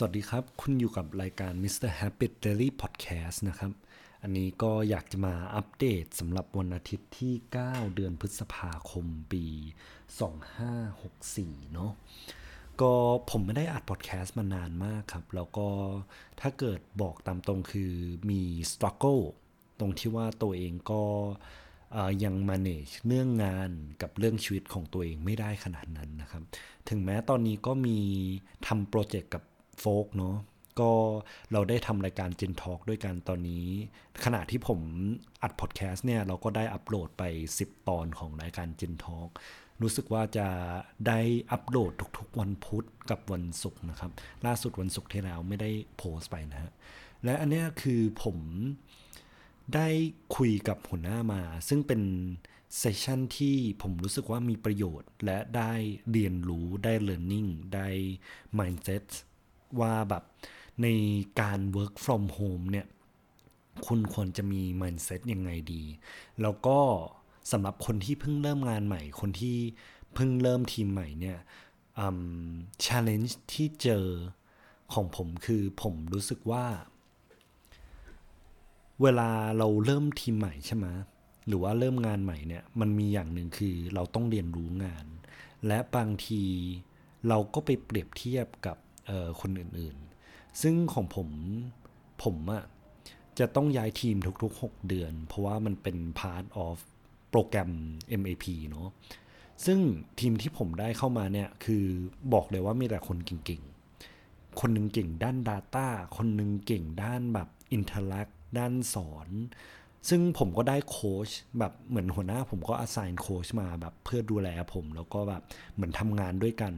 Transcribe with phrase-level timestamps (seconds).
[0.00, 1.90] สวัสดีครับ คุณอยู่กับรายการ Mr.
[1.98, 3.72] Habit Daily Podcast นะครับ
[4.22, 9.44] อันนี้ก็อยากจะมาอัปเดตสำหรับวันอาทิตย์ที่ 9 เดือนพฤษภาคมปี
[10.78, 11.92] 2564 เนาะ
[12.80, 12.92] ก็
[13.30, 15.68] ผมไม่ได้อัดพอดแคสต์มานานมากครับ แล้วก็
[16.40, 17.92] ถ้าเกิดบอกตามตรงคือ
[18.30, 19.22] มี struggle
[19.78, 21.02] ตรงที่ว่าตัวเองก็
[22.24, 23.70] ยัง manage เรื่องงาน
[24.02, 26.42] กับเรื่องชีวิตของตัวเองไม่ได้ขนาดนั้นนะครับ
[26.88, 27.98] ถึงแม้ตอนนี้ก็มี
[28.66, 29.44] ทำโปรเจกต์กับ
[29.80, 30.36] โฟกเนาะ
[30.80, 30.92] ก็
[31.52, 33.66] เราได้ทำรายการ Gen Talk ด้วยกันตอนนี้
[34.24, 34.80] ขณะที่ผม
[35.42, 37.24] อัดพอดแคสต์เนี่ยเราก็ได้อัปโหลดไป
[37.58, 39.30] 10 ตอนของรายการ Gen Talk
[39.82, 40.48] รู้สึกว่าจะ
[41.06, 41.20] ได้
[41.52, 44.10] อัปโหลดทุกๆ วันพุธกับวันศุกร์นะครับ
[44.46, 46.72] ล่าสุดวันศุกร์ที่แล้วไม่ได้โพสต์ไปนะฮะ
[47.24, 48.36] และอันนี้คือผม
[49.74, 49.88] ได้
[50.36, 52.02] คุยกับหัวหน้ามา ซึ่งเป็น
[52.78, 55.72] เซสชันที่ผมรู้สึกว่ามีประโยชน์ และได้
[56.10, 57.88] เรียนรู้ได้ learning ได้
[58.58, 59.06] mindset
[59.80, 60.24] ว่าแบบ
[60.82, 60.86] ใน
[61.40, 62.86] การ work from home เนี่ย
[63.86, 65.82] คุณควรจะมี mindset ยังไงดี
[66.42, 66.78] แล้วก็
[67.52, 69.56] สำหรับคนที่เพิ่งเริ่มงานใหม่ คนที่
[70.14, 71.38] เพิ่งเริ่มทีมใหม่เนี่ย
[72.84, 74.06] challenge ที่เจอ
[74.94, 76.66] ของผมคือผมรู้สึกว่า
[79.02, 80.86] เวลาเราเริ่มทีมใหม่ใช่ไหม
[81.46, 85.06] หรือว่าเริ่มงานใหม่เนี่ย มันมีอย่างหนึ่งคือเราต้องเรียนรู้งาน
[85.66, 86.42] และบางที
[87.28, 88.76] เราก็ไปเปรียบเทียบกับ
[89.40, 91.28] คนอื่นๆ ซึ่งของผม
[92.24, 92.64] ผมอะ
[93.38, 96.76] จะต้องย้ายทีมทุกๆ 6 เดือน เพราะว่ามันเป็น part of
[97.30, 97.70] โปรแกรม
[98.20, 98.88] MAP เนาะ
[99.66, 99.78] ซึ่ง
[100.20, 101.84] ทีมที่ผมได้เข้ามาเนี่ยคือ
[102.32, 109.28] บอกเลยว่ามีแต่คนเก่งๆ คนหนึ่งเก่งด้าน Data คนหนึ่งเก่งด้านแบบ Interact ด้านสอน
[110.08, 115.42] ซึ่งผมก็ได้โค้ชแบบเหมือนหัวหน้าผมก็อาศัยโค้ชมาแบบเพื่อดูแลผมแล้วก็แบบ
[115.74, 116.72] เหมือนทำงานด้วยกัน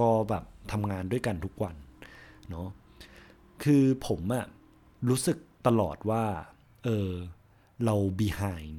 [0.00, 1.76] ก็แบบทำงานด้วยกันทุกวัน
[2.50, 2.68] เนาะ
[3.62, 4.46] คือผมอะ
[5.08, 6.24] รู้สึกตลอดว่า
[6.84, 7.10] เออ
[7.84, 8.74] เรา behind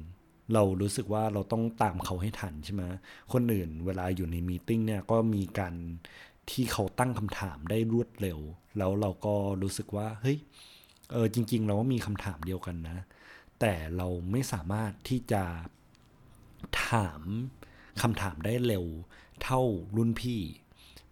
[0.54, 2.82] เรารู้สึกว่าเราต้องตามเขาให้ทันใช่ไหม
[3.32, 5.74] คนอื่นเวลาอยู่ในมีติ้งเนี่ยก็มีการ
[6.50, 8.38] ที่เขาตั้งคำถามได้รวดเร็ว
[8.78, 10.38] แล้วเราก็รู้สึกว่าเฮ้ย
[11.12, 12.98] เออจริง ๆ เราก็มีคำถามเดียวกันนะ
[13.60, 15.44] แต่เราไม่สามารถที่จะ
[16.86, 17.20] ถาม
[18.02, 18.86] คำถามได้เร็ว
[19.42, 19.60] เท่า
[19.96, 20.40] รุ่นพี่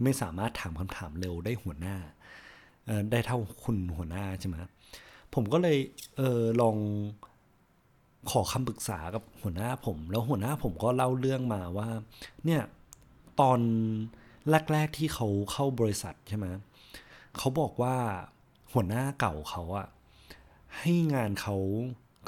[0.03, 1.97] ไม่สามารถถามคำถามเร็วได้หัวหน้า
[3.11, 4.55] ได้เท่าคุณหัวหน้าใช่ไหม
[5.35, 5.79] ผมก็เลย
[6.17, 6.77] เออลอง
[8.31, 11.89] ขอคำปรึกษากับหัวหน้าผม แล้วหัวหน้าผมก็เล่าเรื่องมาว่า
[12.45, 12.63] เนี่ย
[13.41, 13.61] ตอน
[14.73, 16.47] แรก ๆ ที่เขาเข้าบริษัทใช่ไหม
[17.37, 17.97] เขาบอกว่า
[18.73, 19.87] หัวหน้าเก่าเขาอะ
[20.79, 21.57] ให้งานเขา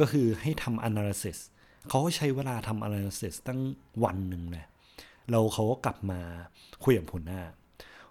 [0.01, 1.39] ก็คือให้ทำ analysis
[1.89, 3.61] เขาก็ใช้เวลาทำ analysis ตั้ง
[4.05, 4.65] วันหนึ่งเลย
[5.31, 6.21] เราเขาก็กลับมา
[6.85, 7.43] คุยกับหัวหน้า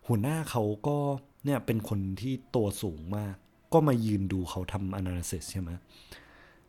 [0.07, 0.97] หัวหน้าเขาก็
[1.45, 3.35] เนี่ยเป็นคนที่ตัวสูงมาก
[3.73, 5.71] ก็มายืนดูเขาทำ analysis ใช่ไหม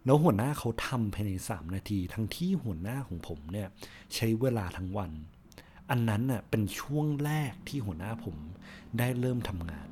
[0.04, 3.68] แล้วหัวหน้าเขาทำภายใน 3 นาที ทั้งที่หัวหน้าของผมเนี่ย
[4.14, 5.10] ใช้เวลาทั้งวัน
[5.90, 8.36] อันนั้นน่ะเป็นช่วงแรกที่หัวหน้าผม
[8.98, 9.88] ได้เริ่มทำงาน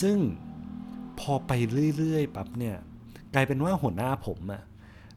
[0.00, 0.18] ซึ่ง
[1.20, 1.52] พอไป
[1.96, 2.76] เรื่อยๆปั๊บเนี่ย
[3.34, 4.62] กลายเป็นว่าหัวหน้าผมอะ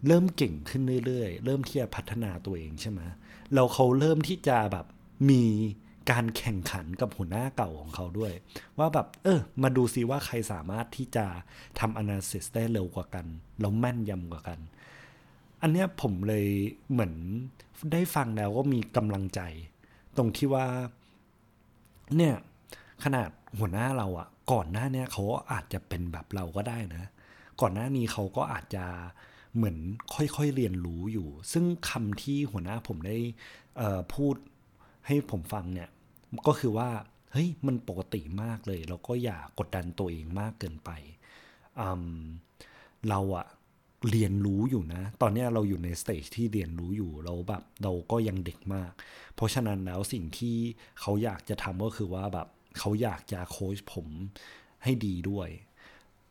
[0.07, 3.01] เริ่มเก่งขึ้นเรื่อยๆ เริ่มที่จะพัฒนาตัวเองใช่ไหม
[3.53, 4.85] เราเขาเริ่มที่จะแบบ
[5.29, 5.43] มี
[6.11, 8.33] การแข่งขันกับหัวหน้าเก่าของเขาด้วย
[8.77, 11.25] ว่าแบบ เออ มาดูซิว่าใครสามารถที่จะ
[11.79, 13.25] ทำ analysis ได้เร็วกว่ากัน
[13.59, 14.59] แล้วแม่นยำกว่ากัน
[15.61, 16.47] อันเนี้ยผมเลย
[16.91, 17.13] เหมือน
[17.91, 19.41] ได้ฟังแล้วก็มีกำลังใจ
[20.17, 20.65] ตรงที่ว่า
[22.15, 22.35] เนี่ย
[23.03, 23.29] ขนาด
[23.59, 27.03] หัวหน้าเราอะก่อนหน้าเนี้ยเขาอาจจะเป็นแบบเราก็ได้นะ
[27.61, 28.85] ก่อนหน้านี้เขาก็อาจจะ
[29.55, 29.77] เหมือน
[30.13, 33.17] ค่อยๆเรียนรู้อยู่ ซึ่งคำที่หัวหน้าผมได้
[34.13, 34.35] พูด
[35.07, 35.89] ให้ผมฟังเนี่ย
[36.47, 36.89] ก็คือว่า
[37.31, 40.89] เฮ้ยมันปกติมากเลย เราก็อย่ากดดันตัวเองมากเกินไป
[43.09, 43.47] เราอะ
[44.11, 48.91] เรียนรู้อยู่นะ ตอนนี้เราอยู่ในสเตจที่เรียนรู้อยู่เราแบบเราก็ยังเด็กมาก
[49.35, 50.57] เพราะฉะนั้นแล้วสิ่งที่
[51.01, 52.47] เขาอยากจะทำก็คือว่าแบบ
[52.79, 54.07] เขาอยากจะโค้ชผม
[54.83, 55.49] ให้ดีด้วย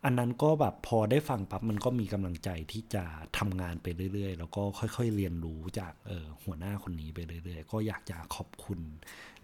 [0.07, 3.05] อันนั้นก็แบบพอได้ฟังปั๊บมันก็มีกำลังใจที่จะ
[3.39, 8.81] ทำงานไปเรื่อย ๆ แล้วก็ค่อย ๆ เรียนรู้จากเออหัวหน้าคนนี้ไปเรื่อย ๆ ก็อยากจะขอบคุณ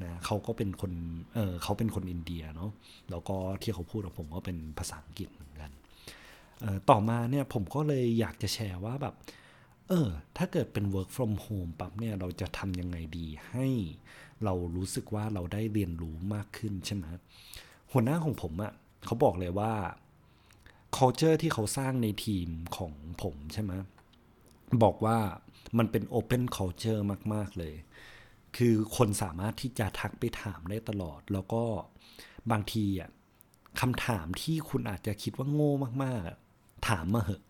[0.02, 0.92] นะเขาก็เป็นคน
[1.34, 2.70] เออเขาเป็นคนอินเดียเนาะ
[3.10, 5.70] แล้วก็ที่เขาพูดกับผมก็เป็นภาษาอังกฤษเหมือนกัน
[6.60, 9.14] เออต่อมาเนี่ยผมก็เลยอยากจะแชร์ว่าแบบ
[9.88, 13.66] เออถ้าเกิดเป็น work from home ปั๊บเนี่ยเราจะทำยังไงดีให้
[14.44, 17.04] เรารู้สึกว่าเราได้เรียนรู้มากขึ้นใช่ไหม
[17.92, 18.72] หัวหน้าของผมอะ่ะ
[19.06, 19.72] เขาบอกเลยว่า
[20.96, 22.92] culture ที่เขาสร้างในทีมของ
[23.22, 23.72] ผมใช่ไหม
[24.82, 25.18] บอกว่า
[25.78, 27.02] มันเป็น open culture
[27.34, 27.74] มาก ๆ เลย
[28.56, 31.64] คือคนสามารถที่จะทักไปถามได้ตลอด แล้วก็
[32.50, 33.10] บางทีอะ
[33.80, 35.72] คำถามที่คุณอาจจะคิดว่าโง่
[36.04, 36.20] มาก
[36.56, 37.42] ๆ ถามมาเหอะ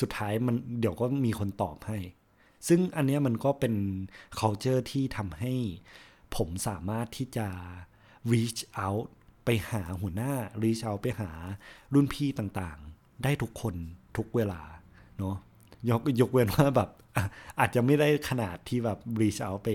[0.00, 1.98] สุดท้ายมันเดี๋ยวก็มีคนตอบให้
[2.68, 3.74] ซึ่งอันเนี้ยมันก็เป็น
[4.40, 5.54] culture ที่ทำให้
[6.36, 7.48] ผมสามารถที่จะ
[8.32, 9.06] reach out
[9.70, 10.32] หาหัวหน้า
[10.62, 11.30] reach out ไปหา
[11.94, 13.74] รุ่นพี่ต่างๆ ได้ทุกคน
[14.16, 14.62] ทุกเวลา
[15.18, 15.36] เนาะ
[15.90, 16.90] ยกยกเว้นว่าแบบ
[17.60, 19.68] อาจจะไม่ได้ขนาดที่แบบ reach out ไป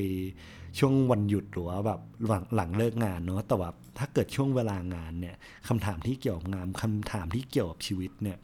[0.80, 5.36] ช่วงวันหยุดหรือว่าแบบหลังหลังเลิกงานเนาะแต่ว่าถ้าเกิดช่วงเวลางานเนี่ย
[5.68, 8.38] คำถามที่เกี่ยวกับงานคำถามที่เกี่ยวกับชีวิตเนี่ย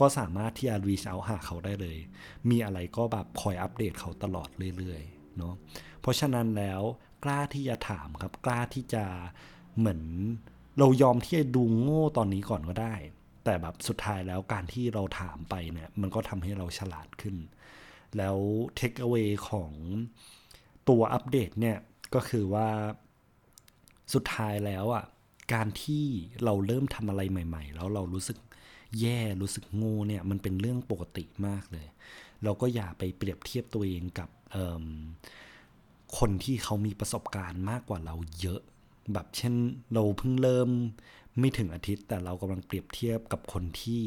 [0.00, 1.98] ก็สามารถที่จะ reach out หาเขาได้เลย
[2.50, 5.54] มีอะไรก็แบบคอยอัปเดตเขาตลอดเรื่อยๆเนาะ
[6.00, 6.82] เพราะฉะนั้นแล้ว
[7.24, 9.04] กล้าที่จะถามครับกล้าที่จะ
[9.78, 10.02] เหมือน
[10.78, 12.94] เรายอมที่จะดูโง่ตอนนี้ก่อนก็ได้
[13.44, 17.36] แต่แบบสุดท้ายแล้วการที่เราถามไปเนี่ยมันก็ทำให้เราฉลาดขึ้น
[18.16, 18.36] แล้ว
[18.78, 19.72] take away ของ
[20.88, 21.78] ตัวอัปเดตเนี่ย
[22.14, 22.68] ก็คือว่า
[24.14, 25.04] สุดท้ายแล้วอะ
[25.54, 26.04] การที่
[26.44, 28.38] เราเริ่มทำอะไรใหม่ ๆ แล้วเรารู้สึก
[29.00, 31.86] แย่รู้สึกโง่เนี่ยมันเป็นเรื่องปกติมากเลย
[32.44, 34.28] เราก็อย่าไปเปรียบเทียบตัวเองกับ
[36.18, 38.62] คนที่เขามีประสบการณ์มากกว่าเราเยอะ
[39.12, 39.54] แบบเช่น
[39.92, 40.70] เราเพิ่งเริ่ม
[41.38, 44.02] ไม่ถึงอาทิตย์ แต่เรากำลังเปรียบเทียบกับคนที่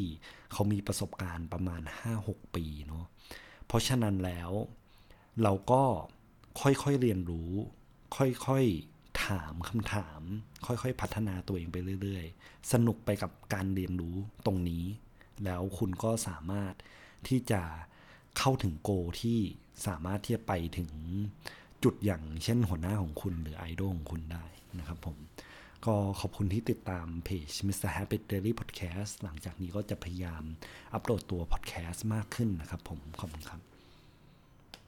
[0.52, 1.82] เขามีประสบการณ์ประมาณ
[2.18, 3.04] 5-6 ปีเนาะ
[3.66, 4.50] เพราะฉะนั้นแล้ว
[5.42, 5.82] เราก็
[6.60, 7.50] ค่อยๆเรียนรู้
[8.16, 10.20] ค่อยๆถามคำถาม
[10.66, 14.16] ค่อยๆพัฒนาตัวเองไปเรื่อย ๆ สนุกไปกับการเรียนรู้
[14.46, 14.84] ตรงนี้
[15.44, 16.74] แล้วคุณก็สามารถ
[17.28, 17.62] ที่จะ
[18.38, 18.90] เข้าถึงโก
[19.20, 19.38] ที่
[19.86, 20.90] สามารถที่จะไปถึง
[21.84, 24.44] จุดอย่างเช่นหัวหน้าของคุณหรือไอดอลของคุณได้
[24.78, 25.16] นะครับผม
[25.86, 27.90] ก็ขอบคุณที่ติดตามเพจ Mr.
[27.96, 30.42] Happy Daily Podcast หลังจากนี้ก็จะพยายาม
[30.92, 33.71] อัปโหลดตัว podcast มากขึ้นนะครับผม ขอบคุณครับ